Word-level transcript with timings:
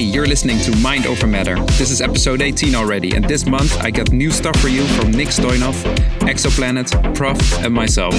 Hey, 0.00 0.06
you're 0.06 0.26
listening 0.26 0.58
to 0.60 0.74
Mind 0.78 1.04
Over 1.04 1.26
Matter. 1.26 1.56
This 1.76 1.90
is 1.90 2.00
episode 2.00 2.40
18 2.40 2.74
already, 2.74 3.14
and 3.14 3.22
this 3.22 3.44
month 3.44 3.78
I 3.82 3.90
got 3.90 4.12
new 4.12 4.30
stuff 4.30 4.58
for 4.58 4.68
you 4.68 4.82
from 4.86 5.10
Nick 5.10 5.28
Stoynoff, 5.28 5.74
Exoplanet, 6.20 6.88
Proff, 7.14 7.38
and 7.62 7.74
myself. 7.74 8.14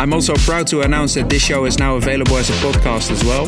I'm 0.00 0.12
also 0.12 0.34
proud 0.34 0.66
to 0.66 0.80
announce 0.80 1.14
that 1.14 1.30
this 1.30 1.44
show 1.44 1.64
is 1.64 1.78
now 1.78 1.94
available 1.94 2.36
as 2.38 2.50
a 2.50 2.54
podcast 2.54 3.12
as 3.12 3.22
well. 3.22 3.46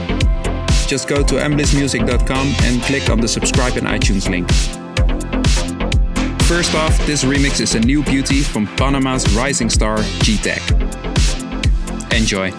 Just 0.87 1.09
go 1.09 1.25
to 1.25 1.35
emblissmusic.com 1.35 2.55
and 2.63 2.81
click 2.83 3.11
on 3.11 3.19
the 3.19 3.27
subscribe 3.27 3.77
in 3.77 3.83
iTunes 3.83 4.31
link. 4.31 4.49
First 6.43 6.77
off, 6.77 6.97
this 7.07 7.25
remix 7.25 7.61
is 7.61 7.75
a 7.75 7.81
new 7.81 8.05
beauty 8.05 8.41
from 8.41 8.69
Panama's 8.77 9.29
rising 9.35 9.69
star 9.69 10.01
G-Tech. 10.21 10.63
Enjoy. 12.13 12.53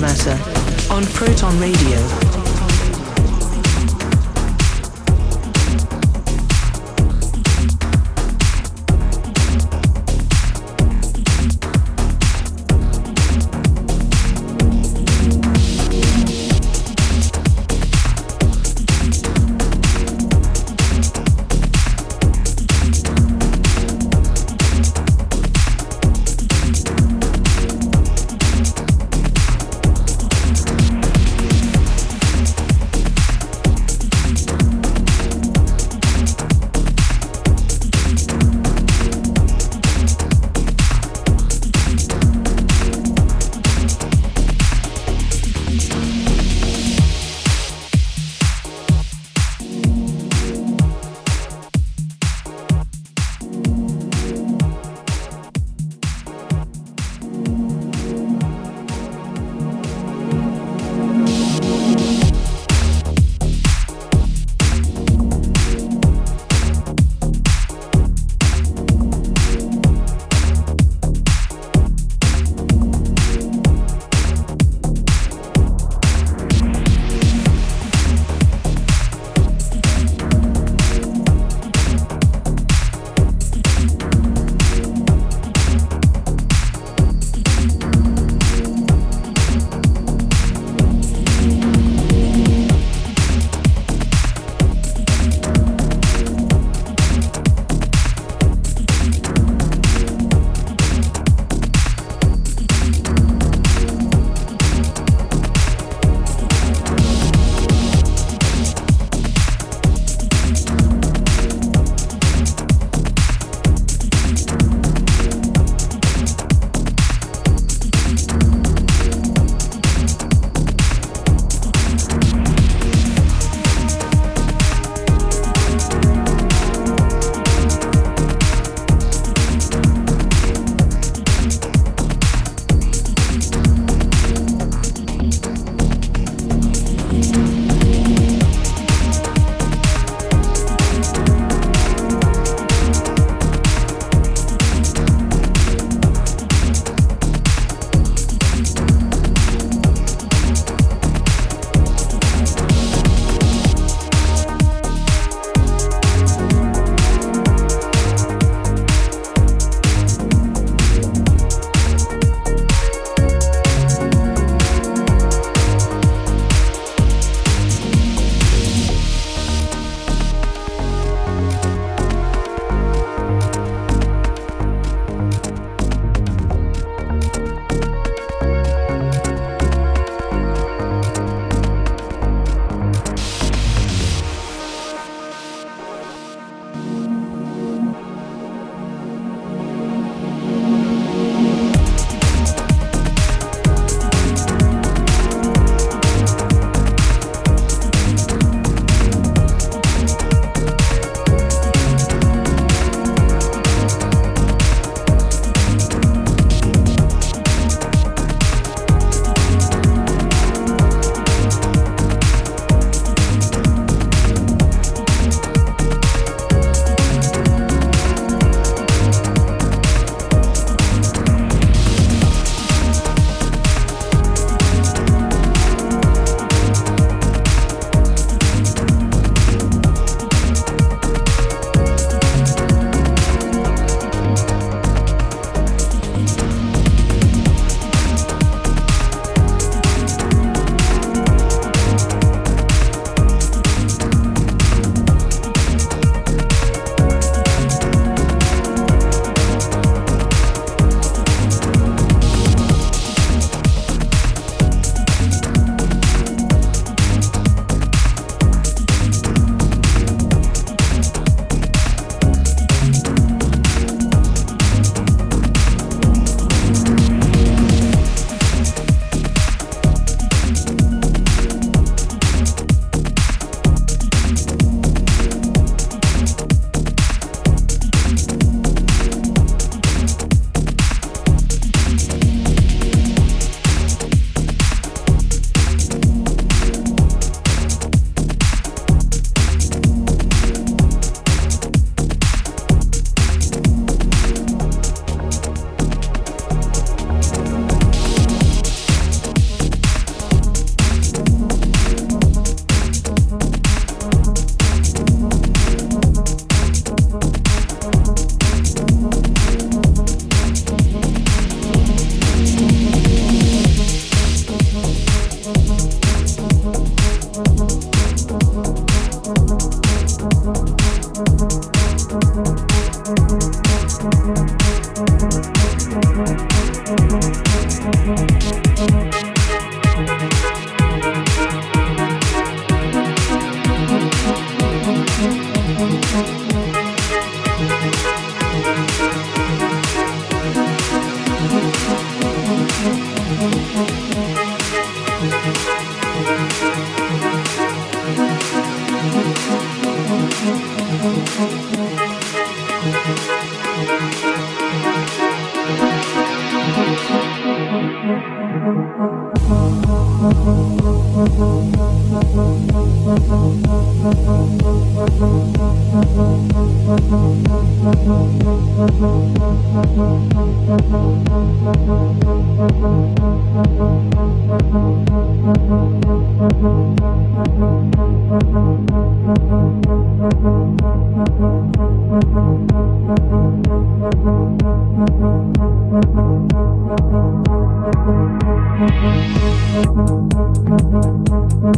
Mind 0.00 0.43